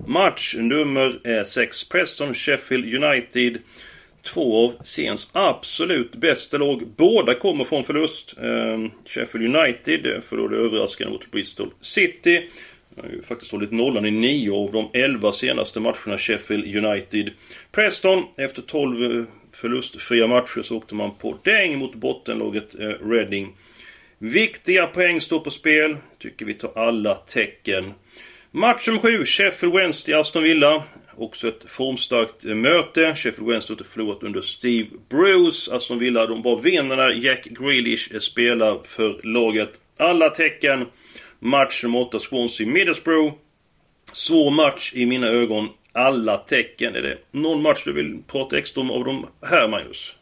Match 0.06 0.54
nummer 0.58 1.20
eh, 1.24 1.44
6. 1.44 1.88
Preston 1.88 2.34
Sheffield 2.34 3.04
United. 3.04 3.58
Två 4.22 4.64
av 4.64 4.84
seriens 4.84 5.30
absolut 5.32 6.12
bästa 6.12 6.58
lag. 6.58 6.82
Båda 6.96 7.34
kommer 7.34 7.64
från 7.64 7.84
förlust. 7.84 8.38
Ehm, 8.38 8.90
Sheffield 9.06 9.56
United 9.56 10.06
eh, 10.06 10.20
förlorade 10.20 10.56
överraskande 10.56 11.12
mot 11.12 11.30
Bristol 11.30 11.70
City. 11.80 12.48
Han 12.96 13.04
har 13.04 13.12
ju 13.12 13.22
faktiskt 13.22 13.52
hållit 13.52 13.70
nollan 13.70 14.06
i 14.06 14.10
nio 14.10 14.52
av 14.52 14.72
de 14.72 14.90
elva 14.92 15.32
senaste 15.32 15.80
matcherna 15.80 16.18
Sheffield 16.18 16.76
United. 16.84 17.30
Preston, 17.72 18.24
efter 18.36 18.62
12 18.62 19.18
eh, 19.18 19.24
förlustfria 19.52 20.26
matcher 20.26 20.62
så 20.62 20.76
åkte 20.76 20.94
man 20.94 21.14
på 21.14 21.38
däng 21.42 21.78
mot 21.78 21.94
bottenlaget 21.94 22.74
eh, 22.80 23.08
Reading. 23.08 23.56
Viktiga 24.18 24.86
poäng 24.86 25.20
står 25.20 25.40
på 25.40 25.50
spel. 25.50 25.96
Tycker 26.18 26.46
vi 26.46 26.54
tar 26.54 26.72
alla 26.78 27.14
tecken. 27.14 27.94
Match 28.50 28.86
nummer 28.86 29.00
7, 29.00 29.24
Sheffield 29.24 29.74
Wednesday, 29.74 30.14
Aston 30.14 30.42
Villa. 30.42 30.84
Också 31.16 31.48
ett 31.48 31.64
formstarkt 31.66 32.44
eh, 32.44 32.54
möte. 32.54 33.14
Sheffield 33.14 33.50
Wednesday 33.50 33.76
har 33.76 33.84
förlorat 33.84 34.22
under 34.22 34.40
Steve 34.40 34.88
Bruce. 35.08 35.74
Aston 35.76 35.98
Villa, 35.98 36.26
de 36.26 36.42
var 36.42 36.60
vinnarna. 36.60 37.12
Jack 37.12 37.44
Grealish 37.44 38.18
spelar 38.18 38.80
för 38.84 39.20
laget. 39.22 39.80
Alla 39.96 40.30
tecken. 40.30 40.86
Match 41.46 41.82
nummer 41.82 42.00
8, 42.00 42.18
Swansea 42.18 42.66
Middlesbrough. 42.66 43.32
Svår 44.12 44.50
match 44.50 44.92
i 44.94 45.06
mina 45.06 45.26
ögon. 45.26 45.68
Alla 45.92 46.36
tecken. 46.36 46.96
Är 46.96 47.02
det 47.02 47.18
någon 47.30 47.62
match 47.62 47.82
du 47.84 47.92
vill 47.92 48.18
prata 48.26 48.58
extra 48.58 48.80
om 48.80 48.90
av 48.90 49.04
de 49.04 49.26
här, 49.42 49.68
Magnus? 49.68 50.14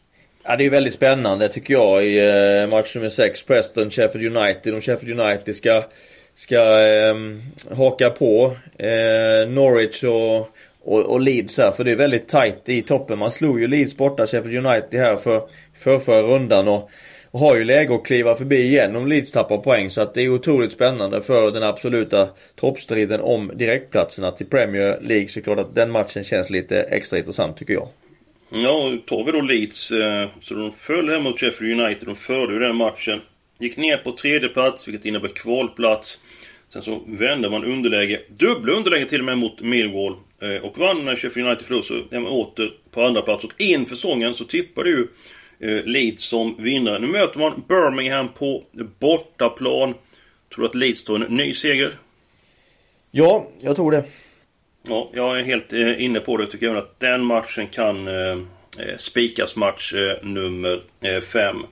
Ja, 0.43 0.55
det 0.55 0.65
är 0.65 0.69
väldigt 0.69 0.93
spännande 0.93 1.49
tycker 1.49 1.73
jag 1.73 2.05
i 2.05 2.17
eh, 2.17 2.69
match 2.69 2.95
nummer 2.95 3.09
6, 3.09 3.43
Preston, 3.43 3.89
Sheffield 3.89 4.37
United. 4.37 4.73
Om 4.73 4.81
Sheffield 4.81 5.19
United 5.19 5.55
ska, 5.55 5.83
ska 6.35 6.87
eh, 6.87 7.15
haka 7.77 8.09
på 8.09 8.55
eh, 8.77 9.49
Norwich 9.49 10.03
och, 10.03 10.39
och, 10.81 10.99
och, 10.99 11.21
Leeds 11.21 11.57
här. 11.57 11.71
För 11.71 11.83
det 11.83 11.91
är 11.91 11.95
väldigt 11.95 12.27
tight 12.27 12.69
i 12.69 12.81
toppen. 12.81 13.19
Man 13.19 13.31
slog 13.31 13.59
ju 13.59 13.67
Leeds 13.67 13.97
borta, 13.97 14.27
Sheffield 14.27 14.65
United 14.65 14.99
här 14.99 15.15
för, 15.15 15.41
för 15.77 15.99
förra 15.99 16.21
rundan. 16.21 16.67
Och 16.67 16.89
och 17.33 17.39
har 17.39 17.55
ju 17.55 17.63
läge 17.63 17.95
att 17.95 18.05
kliva 18.05 18.35
förbi 18.35 18.63
igen 18.63 18.95
om 18.95 19.07
Leeds 19.07 19.31
tappar 19.31 19.57
poäng. 19.57 19.89
Så 19.89 20.01
att 20.01 20.13
det 20.13 20.21
är 20.21 20.29
otroligt 20.29 20.71
spännande 20.71 21.21
för 21.21 21.51
den 21.51 21.63
absoluta 21.63 22.29
toppstriden 22.55 23.21
om 23.21 23.51
direktplatserna 23.55 24.31
till 24.31 24.45
Premier 24.45 24.99
League. 25.01 25.27
Så 25.27 25.41
klart 25.41 25.59
att 25.59 25.75
den 25.75 25.91
matchen 25.91 26.23
känns 26.23 26.49
lite 26.49 26.81
extra 26.81 27.19
intressant 27.19 27.57
tycker 27.57 27.73
jag. 27.73 27.87
Ja, 28.49 28.97
tar 29.05 29.25
vi 29.25 29.31
då 29.31 29.41
Leeds 29.41 29.91
eh, 29.91 30.29
så 30.39 30.53
de 30.53 30.71
föll 30.71 31.09
hem 31.09 31.23
mot 31.23 31.39
Sheffield 31.39 31.81
United. 31.81 32.07
De 32.07 32.15
förde 32.15 32.53
ju 32.53 32.59
den 32.59 32.75
matchen. 32.75 33.21
Gick 33.59 33.77
ner 33.77 33.97
på 33.97 34.11
tredje 34.11 34.49
plats, 34.49 34.87
vilket 34.87 35.05
innebär 35.05 35.29
kvalplats. 35.29 36.19
Sen 36.69 36.81
så 36.81 37.01
vände 37.07 37.49
man 37.49 37.63
underläge, 37.63 38.21
dubbla 38.29 38.73
underläge 38.73 39.05
till 39.05 39.19
och 39.19 39.25
med 39.25 39.37
mot 39.37 39.61
Millwall. 39.61 40.15
Eh, 40.41 40.63
och 40.63 40.77
vann 40.77 41.05
när 41.05 41.15
Sheffield 41.15 41.47
United 41.47 41.67
förlorade 41.67 41.87
så 41.87 42.15
är 42.15 42.19
man 42.19 42.31
åter 42.31 42.71
på 42.91 43.03
andra 43.03 43.21
plats. 43.21 43.43
Och 43.43 43.53
inför 43.57 43.95
säsongen 43.95 44.33
så 44.33 44.43
tippade 44.43 44.89
ju 44.89 45.07
Leeds 45.85 46.23
som 46.23 46.55
vinnare. 46.63 46.99
Nu 46.99 47.07
möter 47.07 47.39
man 47.39 47.63
Birmingham 47.67 48.29
på 48.33 48.63
bortaplan. 48.99 49.93
Tror 50.53 50.63
du 50.63 50.69
att 50.69 50.75
Leeds 50.75 51.03
tar 51.03 51.15
en 51.15 51.21
ny 51.21 51.53
seger? 51.53 51.91
Ja, 53.11 53.47
jag 53.61 53.75
tror 53.75 53.91
det. 53.91 54.03
Ja, 54.87 55.09
jag 55.13 55.39
är 55.39 55.43
helt 55.43 55.73
eh, 55.73 56.03
inne 56.03 56.19
på 56.19 56.37
det. 56.37 56.43
Jag 56.43 56.51
tycker 56.51 56.65
även 56.65 56.77
att 56.77 56.99
den 56.99 57.25
matchen 57.25 57.67
kan 57.67 58.07
eh, 58.07 58.31
eh 58.79 58.97
spikas 58.97 59.55
match 59.55 59.93
eh, 59.93 60.25
nummer 60.27 60.81
5. 61.21 61.57
Eh, 61.57 61.63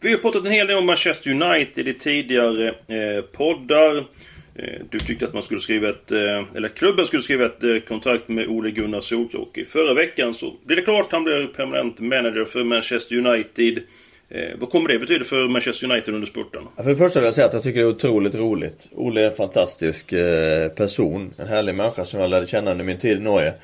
Vi 0.00 0.10
har 0.10 0.18
pratat 0.18 0.44
en 0.44 0.52
hel 0.52 0.66
del 0.66 0.76
om 0.76 0.86
Manchester 0.86 1.30
United 1.30 1.88
i 1.88 1.94
tidigare 1.94 2.68
eh, 2.68 3.22
poddar. 3.22 4.04
Eh, 4.54 4.80
du 4.90 4.98
tyckte 4.98 5.24
att 5.24 5.32
man 5.32 5.42
skulle 5.42 5.60
skriva 5.60 5.88
ett, 5.88 6.12
eh, 6.12 6.44
eller 6.54 6.68
klubben 6.68 7.06
skulle 7.06 7.22
skriva 7.22 7.46
ett 7.46 7.62
eh, 7.62 7.78
kontrakt 7.88 8.28
med 8.28 8.48
Ole 8.48 8.70
Gunnar 8.70 9.00
Solklok. 9.00 9.58
I 9.58 9.64
förra 9.64 9.94
veckan 9.94 10.34
så 10.34 10.54
blev 10.64 10.76
det 10.76 10.82
klart. 10.82 11.12
Han 11.12 11.24
blev 11.24 11.46
permanent 11.46 12.00
manager 12.00 12.44
för 12.44 12.64
Manchester 12.64 13.16
United. 13.16 13.82
Vad 14.58 14.70
kommer 14.70 14.88
det 14.88 14.98
betyda 14.98 15.24
för 15.24 15.48
Manchester 15.48 15.90
United 15.90 16.14
under 16.14 16.26
spurten? 16.26 16.62
För 16.76 16.88
det 16.88 16.96
första 16.96 17.20
vill 17.20 17.24
jag 17.24 17.34
säga 17.34 17.46
att 17.46 17.54
jag 17.54 17.62
tycker 17.62 17.80
det 17.80 17.86
är 17.86 17.90
otroligt 17.90 18.34
roligt. 18.34 18.88
Ole 18.92 19.20
är 19.20 19.26
en 19.26 19.36
fantastisk 19.36 20.10
person. 20.76 21.34
En 21.38 21.46
härlig 21.48 21.74
människa 21.74 22.04
som 22.04 22.20
jag 22.20 22.30
lärde 22.30 22.46
känna 22.46 22.70
under 22.70 22.84
min 22.84 22.98
tid 22.98 23.18
i 23.18 23.20
Norge. 23.20 23.54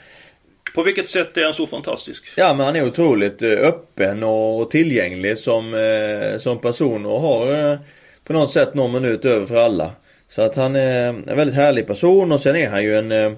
På 0.74 0.82
vilket 0.82 1.10
sätt 1.10 1.36
är 1.36 1.44
han 1.44 1.54
så 1.54 1.66
fantastisk? 1.66 2.24
Ja 2.36 2.54
men 2.54 2.66
han 2.66 2.76
är 2.76 2.86
otroligt 2.86 3.42
öppen 3.42 4.22
och 4.22 4.70
tillgänglig 4.70 5.38
som, 5.38 5.72
som 6.38 6.60
person 6.60 7.06
och 7.06 7.20
har 7.20 7.78
på 8.24 8.32
något 8.32 8.52
sätt 8.52 8.74
någon 8.74 8.92
minut 8.92 9.24
över 9.24 9.46
för 9.46 9.56
alla. 9.56 9.92
Så 10.30 10.42
att 10.42 10.56
han 10.56 10.76
är 10.76 11.08
en 11.08 11.36
väldigt 11.36 11.56
härlig 11.56 11.86
person 11.86 12.32
och 12.32 12.40
sen 12.40 12.56
är 12.56 12.68
han 12.68 12.82
ju 12.82 12.98
en 12.98 13.12
eh, 13.12 13.32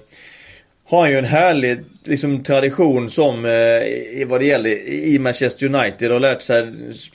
har 0.91 1.09
ju 1.09 1.17
en 1.17 1.25
härlig 1.25 1.79
liksom, 2.03 2.43
tradition 2.43 3.09
som 3.09 3.45
eh, 3.45 4.27
vad 4.27 4.41
det 4.41 4.45
gäller 4.45 4.69
i 4.89 5.19
Manchester 5.19 5.65
United 5.75 6.11
och 6.11 6.21
lärt 6.21 6.41
sig 6.41 6.71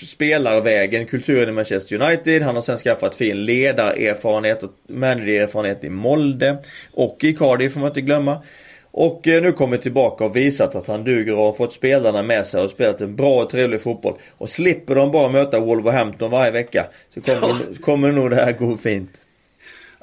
spelarvägen, 0.07 1.07
kulturen 1.07 1.49
i 1.49 1.53
Manchester 1.53 2.03
United. 2.03 2.43
Han 2.43 2.55
har 2.55 2.63
sen 2.63 2.77
skaffat 2.77 3.15
fin 3.15 3.45
ledarerfarenhet 3.45 4.63
och 4.63 4.71
managererfarenhet 4.89 5.85
i 5.85 5.89
Molde 5.89 6.59
och 6.93 7.25
i 7.25 7.33
Cardiff 7.33 7.73
får 7.73 7.81
man 7.81 7.89
inte 7.89 8.01
glömma. 8.01 8.43
Och 8.91 9.29
eh, 9.29 9.43
nu 9.43 9.53
kommer 9.53 9.79
tillbaka 9.79 10.25
och 10.25 10.37
visat 10.37 10.75
att 10.75 10.87
han 10.87 11.05
duger 11.05 11.39
och 11.39 11.45
har 11.45 11.53
fått 11.53 11.73
spelarna 11.73 12.23
med 12.23 12.47
sig 12.47 12.63
och 12.63 12.71
spelat 12.71 13.01
en 13.01 13.17
bra 13.17 13.43
och 13.43 13.51
trevlig 13.51 13.81
fotboll. 13.81 14.15
Och 14.39 14.51
slipper 14.51 14.95
de 14.95 15.13
bara 15.13 15.29
möta 15.29 15.61
Wolverhampton 15.61 16.31
varje 16.31 16.51
vecka 16.51 16.87
så 17.15 17.21
kommer, 17.21 17.81
kommer 17.83 18.13
nog 18.13 18.31
det 18.31 18.37
här 18.37 18.53
gå 18.53 18.77
fint. 18.77 19.11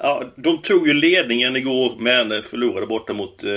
Ja, 0.04 0.32
de 0.36 0.62
tog 0.62 0.88
ju 0.88 0.94
ledningen 0.94 1.56
igår 1.56 1.92
men 1.98 2.42
förlorade 2.42 2.86
borta 2.86 3.12
mot 3.12 3.44
eh, 3.44 3.50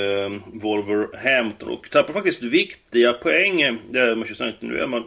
Wolverhampton 0.54 1.70
och 1.70 1.90
tappade 1.90 2.14
faktiskt 2.14 2.44
viktiga 2.44 3.14
poäng 3.14 3.62
eh, 3.62 3.76
där 3.90 4.16
Manchester 4.16 4.46
United. 4.46 4.70
Nu 4.70 4.80
är 4.80 4.88
man 4.88 5.04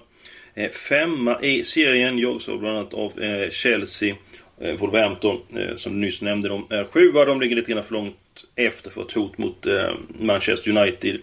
eh, 0.54 0.70
femma 0.70 1.40
i 1.42 1.64
serien. 1.64 2.18
Jag 2.18 2.40
såg 2.40 2.60
bland 2.60 2.76
annat 2.76 2.94
av 2.94 3.22
eh, 3.22 3.50
Chelsea. 3.50 4.14
Eh, 4.60 4.74
Wolverhampton, 4.74 5.40
eh, 5.56 5.74
som 5.74 5.92
du 5.92 5.98
nyss 5.98 6.22
nämnde, 6.22 6.48
de 6.48 6.66
är 6.70 6.84
sjua. 6.84 7.24
De 7.24 7.40
ligger 7.40 7.56
lite 7.56 7.72
grann 7.72 7.82
för 7.82 7.94
långt 7.94 8.16
efter 8.56 8.90
för 8.90 9.02
ett 9.02 9.12
hot 9.12 9.38
mot 9.38 9.66
eh, 9.66 9.94
Manchester 10.20 10.70
United. 10.78 11.20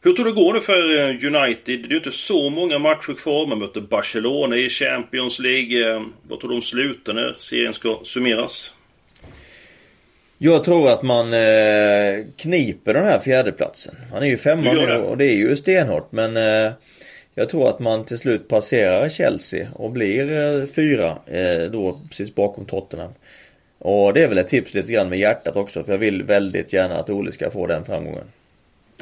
Hur 0.00 0.12
tror 0.12 0.24
du 0.24 0.30
det 0.30 0.36
går 0.36 0.54
nu 0.54 0.60
för 0.60 0.98
eh, 0.98 1.08
United? 1.08 1.80
Det 1.80 1.86
är 1.86 1.90
ju 1.90 1.96
inte 1.96 2.12
så 2.12 2.50
många 2.50 2.78
matcher 2.78 3.14
kvar. 3.14 3.46
Man 3.46 3.58
möter 3.58 3.80
Barcelona 3.80 4.56
i 4.56 4.68
Champions 4.68 5.38
League. 5.38 5.94
Eh, 5.94 6.02
vad 6.28 6.40
tror 6.40 6.50
du 6.50 6.56
de 6.56 6.62
slutar 6.62 7.14
när 7.14 7.36
serien 7.38 7.74
ska 7.74 8.00
summeras? 8.02 8.74
Jag 10.38 10.64
tror 10.64 10.90
att 10.90 11.02
man 11.02 11.34
eh, 11.34 12.24
kniper 12.36 12.94
den 12.94 13.04
här 13.04 13.18
fjärdeplatsen. 13.18 13.94
Han 14.12 14.22
är 14.22 14.26
ju 14.26 14.36
femma 14.36 14.72
nu 14.72 14.94
och 14.94 15.16
det 15.16 15.24
är 15.24 15.34
ju 15.34 15.56
stenhårt 15.56 16.12
men 16.12 16.36
eh, 16.36 16.72
jag 17.34 17.48
tror 17.48 17.68
att 17.68 17.78
man 17.78 18.04
till 18.04 18.18
slut 18.18 18.48
passerar 18.48 19.08
Chelsea 19.08 19.68
och 19.74 19.90
blir 19.90 20.32
eh, 20.32 20.66
fyra 20.66 21.18
eh, 21.26 21.70
då 21.70 22.00
precis 22.08 22.34
bakom 22.34 22.64
Tottenham. 22.64 23.10
Och 23.78 24.14
det 24.14 24.24
är 24.24 24.28
väl 24.28 24.38
ett 24.38 24.48
tips 24.48 24.74
lite 24.74 24.92
grann 24.92 25.08
med 25.08 25.18
hjärtat 25.18 25.56
också 25.56 25.84
för 25.84 25.92
jag 25.92 25.98
vill 25.98 26.22
väldigt 26.22 26.72
gärna 26.72 26.98
att 26.98 27.10
Ole 27.10 27.32
ska 27.32 27.50
få 27.50 27.66
den 27.66 27.84
framgången. 27.84 28.24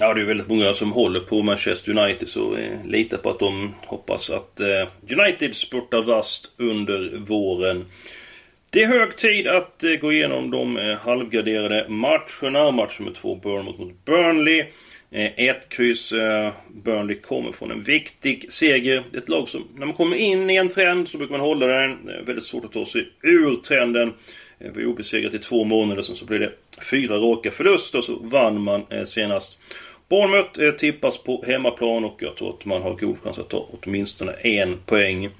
Ja, 0.00 0.14
det 0.14 0.20
är 0.20 0.24
väldigt 0.24 0.48
många 0.48 0.74
som 0.74 0.92
håller 0.92 1.20
på 1.20 1.42
Manchester 1.42 1.98
United 1.98 2.28
så 2.28 2.56
eh, 2.56 2.84
litar 2.84 3.16
på 3.16 3.30
att 3.30 3.38
de 3.38 3.74
hoppas 3.86 4.30
att 4.30 4.60
eh, 4.60 5.18
United 5.18 5.54
spurtar 5.54 6.02
vast 6.02 6.50
under 6.56 7.18
våren. 7.18 7.84
Det 8.76 8.82
är 8.82 8.86
hög 8.86 9.16
tid 9.16 9.48
att 9.48 9.84
eh, 9.84 9.92
gå 9.92 10.12
igenom 10.12 10.50
de 10.50 10.76
eh, 10.76 10.96
halvgraderade 10.98 11.88
matcherna. 11.88 12.70
Match 12.70 12.98
nummer 12.98 13.12
två, 13.12 13.34
Bournemouth 13.34 13.80
mot 13.80 14.04
Burnley. 14.04 14.64
Eh, 15.10 15.48
ett 15.48 15.68
kryss. 15.68 16.12
Burnley 16.84 17.16
kommer 17.16 17.52
från 17.52 17.70
en 17.70 17.82
viktig 17.82 18.52
seger. 18.52 19.04
Det 19.10 19.18
är 19.18 19.22
ett 19.22 19.28
lag 19.28 19.48
som, 19.48 19.68
när 19.74 19.86
man 19.86 19.94
kommer 19.94 20.16
in 20.16 20.50
i 20.50 20.56
en 20.56 20.68
trend 20.68 21.08
så 21.08 21.18
brukar 21.18 21.32
man 21.32 21.40
hålla 21.40 21.66
den. 21.66 22.04
Det 22.04 22.12
är 22.12 22.22
väldigt 22.22 22.44
svårt 22.44 22.64
att 22.64 22.72
ta 22.72 22.86
sig 22.86 23.08
ur 23.22 23.56
trenden. 23.56 24.12
Vi 24.58 24.68
var 24.68 24.84
obesegrat 24.84 25.34
i 25.34 25.38
två 25.38 25.64
månader, 25.64 26.02
sen 26.02 26.16
så 26.16 26.24
blev 26.24 26.40
det 26.40 26.52
fyra 26.90 27.16
raka 27.16 27.50
förluster, 27.50 28.00
så 28.00 28.18
vann 28.22 28.60
man 28.60 29.06
senast. 29.06 29.58
Bournemouth 30.08 30.60
eh, 30.60 30.70
tippas 30.70 31.18
på 31.18 31.44
hemmaplan 31.46 32.04
och 32.04 32.16
jag 32.18 32.36
tror 32.36 32.50
att 32.50 32.64
man 32.64 32.82
har 32.82 32.94
god 32.94 33.16
chans 33.22 33.38
att 33.38 33.48
ta 33.48 33.68
åtminstone 33.70 34.32
en 34.32 34.78
poäng. 34.86 35.30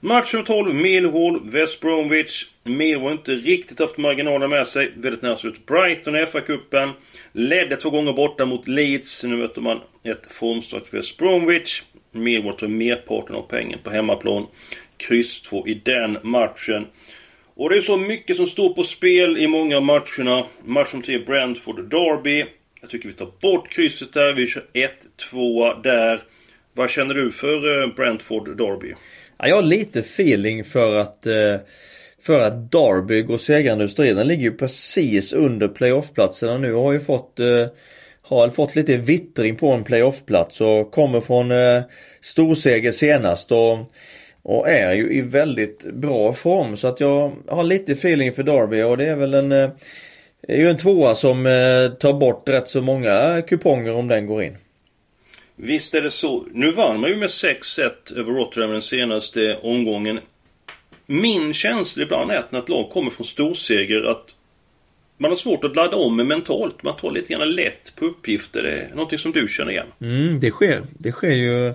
Match 0.00 0.32
nummer 0.32 0.46
12, 0.46 0.74
Millwall, 0.74 1.40
West 1.50 1.80
Bromwich. 1.80 2.46
Millwall 2.64 3.04
har 3.04 3.12
inte 3.12 3.34
riktigt 3.34 3.80
haft 3.80 3.98
marginalerna 3.98 4.48
med 4.48 4.66
sig. 4.66 4.92
Väldigt 4.96 5.22
nära 5.22 5.36
slut. 5.36 5.66
Brighton 5.66 6.16
i 6.16 6.26
FA-cupen. 6.26 6.90
Ledde 7.32 7.76
två 7.76 7.90
gånger 7.90 8.12
borta 8.12 8.46
mot 8.46 8.68
Leeds. 8.68 9.24
Nu 9.24 9.36
möter 9.36 9.60
man 9.60 9.80
ett 10.02 10.32
formstarkt 10.32 10.94
West 10.94 11.18
Bromwich. 11.18 11.82
Millwall 12.12 12.56
tar 12.56 12.68
merparten 12.68 13.36
av 13.36 13.42
pengen 13.42 13.78
på 13.82 13.90
hemmaplan. 13.90 14.46
Kryss 14.96 15.42
2 15.42 15.66
i 15.66 15.74
den 15.74 16.18
matchen. 16.22 16.86
Och 17.54 17.70
det 17.70 17.76
är 17.76 17.80
så 17.80 17.96
mycket 17.96 18.36
som 18.36 18.46
står 18.46 18.74
på 18.74 18.82
spel 18.82 19.38
i 19.38 19.48
många 19.48 19.76
av 19.76 19.82
matcherna. 19.82 20.44
Match 20.64 20.92
nummer 20.92 21.06
3, 21.06 21.18
Brentford 21.18 21.90
Derby. 21.90 22.44
Jag 22.82 22.90
tycker 22.90 23.08
vi 23.08 23.14
tar 23.14 23.32
bort 23.42 23.68
krysset 23.68 24.12
där. 24.12 24.32
Vi 24.32 24.46
kör 24.46 24.64
1-2 24.72 25.82
där. 25.82 26.22
Vad 26.74 26.90
känner 26.90 27.14
du 27.14 27.30
för 27.30 27.82
eh, 27.82 27.94
Brentford 27.94 28.56
Derby? 28.56 28.94
Ja, 29.38 29.48
jag 29.48 29.56
har 29.56 29.62
lite 29.62 30.00
feeling 30.00 30.64
för 30.64 30.94
att 30.94 31.26
eh, 31.26 31.56
för 32.22 32.40
att 32.40 32.72
Derby 32.72 33.22
går 33.22 33.38
segrande 33.38 33.84
ur 33.84 33.88
striden. 33.88 34.16
Den 34.16 34.28
ligger 34.28 34.42
ju 34.42 34.56
precis 34.56 35.32
under 35.32 35.68
playoffplatserna 35.68 36.58
nu 36.58 36.74
och 36.74 36.82
har 36.82 36.92
ju 36.92 37.00
fått 37.00 37.40
eh, 37.40 37.66
har 38.22 38.50
fått 38.50 38.76
lite 38.76 38.96
vittring 38.96 39.56
på 39.56 39.68
en 39.72 39.84
playoffplats 39.84 40.60
och 40.60 40.90
kommer 40.90 41.20
från 41.20 41.50
eh, 41.50 41.82
storseger 42.20 42.92
senast 42.92 43.52
och, 43.52 43.78
och 44.42 44.68
är 44.68 44.94
ju 44.94 45.12
i 45.12 45.20
väldigt 45.20 45.84
bra 45.92 46.32
form 46.32 46.76
så 46.76 46.88
att 46.88 47.00
jag 47.00 47.32
har 47.48 47.64
lite 47.64 47.92
feeling 47.92 48.32
för 48.32 48.42
Derby 48.42 48.82
och 48.82 48.96
det 48.96 49.04
är 49.04 49.16
väl 49.16 49.34
en 49.34 49.70
är 50.48 50.56
ju 50.56 50.70
en 50.70 50.76
tvåa 50.76 51.14
som 51.14 51.46
eh, 51.46 51.88
tar 51.88 52.12
bort 52.12 52.48
rätt 52.48 52.68
så 52.68 52.82
många 52.82 53.42
kuponger 53.42 53.94
om 53.94 54.08
den 54.08 54.26
går 54.26 54.42
in. 54.42 54.56
Visst 55.56 55.94
är 55.94 56.02
det 56.02 56.10
så. 56.10 56.44
Nu 56.52 56.72
vann 56.72 57.00
man 57.00 57.10
ju 57.10 57.16
med 57.16 57.28
6-1 57.28 57.90
över 58.16 58.32
Rotterdam 58.32 58.70
den 58.70 58.82
senaste 58.82 59.58
omgången. 59.62 60.20
Min 61.06 61.52
känsla 61.52 62.02
ibland 62.02 62.30
är 62.30 62.36
att 62.36 62.52
när 62.52 62.58
ett 62.58 62.68
lag 62.68 62.90
kommer 62.90 63.10
från 63.10 63.26
storseger 63.26 64.02
att 64.02 64.34
man 65.18 65.30
har 65.30 65.36
svårt 65.36 65.64
att 65.64 65.76
ladda 65.76 65.96
om 65.96 66.16
mentalt. 66.16 66.82
Man 66.82 66.96
tar 66.96 67.10
lite 67.10 67.32
grann 67.32 67.50
lätt 67.50 67.96
på 67.96 68.04
uppgifter. 68.04 68.62
Det 68.62 68.70
är 68.70 68.88
någonting 68.94 69.18
som 69.18 69.32
du 69.32 69.48
känner 69.48 69.70
igen. 69.70 69.86
Mm, 70.00 70.40
det 70.40 70.50
sker. 70.50 70.82
Det 70.98 71.12
sker 71.12 71.32
ju 71.32 71.74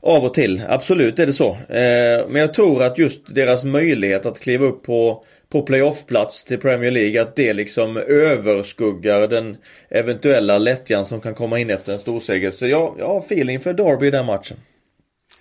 av 0.00 0.24
och 0.24 0.34
till. 0.34 0.62
Absolut 0.68 1.18
är 1.18 1.26
det 1.26 1.32
så. 1.32 1.50
Eh, 1.50 2.28
men 2.28 2.34
jag 2.34 2.54
tror 2.54 2.82
att 2.82 2.98
just 2.98 3.34
deras 3.34 3.64
möjlighet 3.64 4.26
att 4.26 4.40
kliva 4.40 4.66
upp 4.66 4.82
på 4.82 5.24
på 5.52 5.62
playoffplats 5.62 6.44
till 6.44 6.58
Premier 6.58 6.90
League 6.90 7.22
att 7.22 7.36
det 7.36 7.52
liksom 7.52 7.96
överskuggar 7.96 9.28
den 9.28 9.56
eventuella 9.90 10.58
lättjan 10.58 11.06
som 11.06 11.20
kan 11.20 11.34
komma 11.34 11.58
in 11.58 11.70
efter 11.70 11.92
en 11.92 11.98
storseger. 11.98 12.50
Så 12.50 12.66
jag, 12.66 12.94
jag 12.98 13.08
har 13.08 13.18
feeling 13.18 13.60
för 13.60 13.72
Derby 13.72 14.06
i 14.06 14.10
den 14.10 14.26
matchen. 14.26 14.56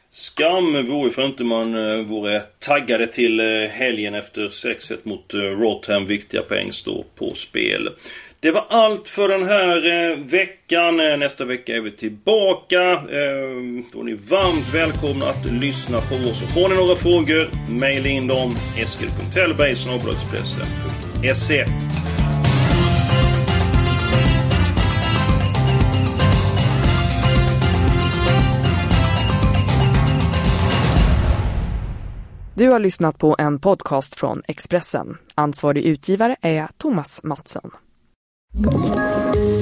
Skam 0.10 0.86
vore 0.86 1.10
för 1.10 1.26
inte 1.26 1.44
man 1.44 1.90
eh, 1.90 1.98
vore 1.98 2.40
taggade 2.40 3.08
till 3.08 3.40
eh, 3.40 3.70
helgen 3.70 4.14
efter 4.14 4.42
6-1 4.42 4.98
mot 5.04 5.34
eh, 5.34 5.40
Rotham. 5.40 6.06
Viktiga 6.06 6.42
poäng 6.42 6.72
står 6.72 7.06
på 7.16 7.36
spel. 7.36 7.90
Det 8.40 8.52
var 8.52 8.66
allt 8.70 9.08
för 9.08 9.28
den 9.28 9.46
här 9.46 9.78
eh, 9.86 10.18
veckan. 10.18 11.00
Eh, 11.00 11.18
nästa 11.18 11.46
vecka 11.46 11.76
är 11.76 11.82
vi 11.82 11.92
tillbaka. 11.92 12.82
Eh, 12.92 13.84
då 13.94 14.00
är 14.00 14.04
ni 14.04 14.14
varmt 14.14 14.74
välkomna 14.74 15.26
att 15.30 15.46
lyssna 15.52 15.98
på 15.98 16.16
oss. 16.16 16.42
Och 16.42 16.62
har 16.62 16.70
ni 16.70 16.76
några 16.76 16.96
frågor, 16.96 17.72
mejla 17.80 18.10
in 18.10 18.28
dem. 18.28 18.52
eskil.hellberg 18.78 19.76
Se. 21.36 21.66
Du 32.56 32.70
har 32.70 32.80
lyssnat 32.80 33.18
på 33.18 33.36
en 33.40 33.60
podcast 33.60 34.16
från 34.16 34.42
Expressen. 34.48 35.18
Ansvarig 35.36 35.84
utgivare 35.84 36.36
är 36.42 36.68
Thomas 36.78 37.24
Mattsson. 37.24 37.72
you 38.54 39.27